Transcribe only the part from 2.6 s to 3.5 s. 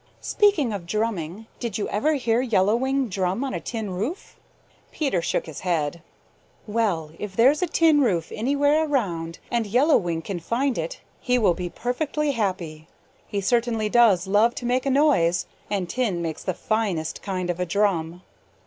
Wing drum